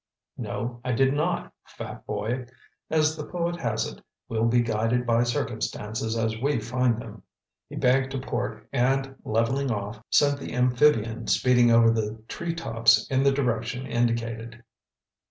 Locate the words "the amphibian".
10.39-11.27